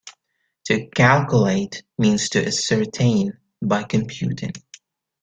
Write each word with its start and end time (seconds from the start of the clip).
To 0.65 0.87
"calculate" 0.87 1.83
means 1.99 2.29
to 2.29 2.43
ascertain 2.47 3.37
by 3.61 3.83
computing. 3.83 4.53